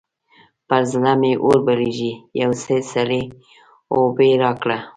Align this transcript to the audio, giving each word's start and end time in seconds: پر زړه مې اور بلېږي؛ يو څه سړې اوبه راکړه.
پر 0.67 0.81
زړه 0.91 1.13
مې 1.21 1.31
اور 1.43 1.57
بلېږي؛ 1.65 2.13
يو 2.41 2.51
څه 2.63 2.75
سړې 2.91 3.23
اوبه 3.93 4.27
راکړه. 4.43 4.79